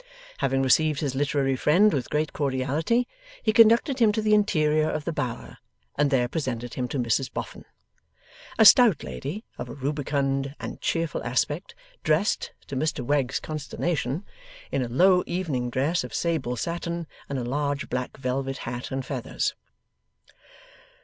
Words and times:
Having 0.39 0.63
received 0.63 0.99
his 1.01 1.13
literary 1.13 1.55
friend 1.55 1.93
with 1.93 2.09
great 2.09 2.33
cordiality, 2.33 3.07
he 3.43 3.53
conducted 3.53 3.99
him 3.99 4.11
to 4.13 4.19
the 4.23 4.33
interior 4.33 4.89
of 4.89 5.05
the 5.05 5.13
Bower 5.13 5.59
and 5.95 6.09
there 6.09 6.27
presented 6.27 6.73
him 6.73 6.87
to 6.87 6.97
Mrs 6.97 7.31
Boffin: 7.31 7.65
a 8.57 8.65
stout 8.65 9.03
lady 9.03 9.45
of 9.59 9.69
a 9.69 9.75
rubicund 9.75 10.55
and 10.59 10.81
cheerful 10.81 11.23
aspect, 11.23 11.75
dressed 12.03 12.51
(to 12.65 12.75
Mr 12.75 13.01
Wegg's 13.05 13.39
consternation) 13.39 14.25
in 14.71 14.81
a 14.81 14.87
low 14.89 15.21
evening 15.27 15.69
dress 15.69 16.03
of 16.03 16.15
sable 16.15 16.55
satin, 16.57 17.05
and 17.29 17.37
a 17.37 17.43
large 17.43 17.87
black 17.87 18.17
velvet 18.17 18.57
hat 18.65 18.89
and 18.89 19.05
feathers. 19.05 19.53